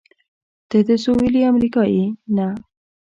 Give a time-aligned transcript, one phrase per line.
[0.69, 2.05] ته د سهېلي امریکا یې؟
[2.35, 2.47] نه.